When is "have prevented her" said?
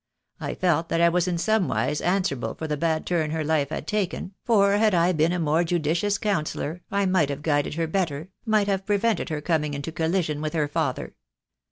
8.65-9.41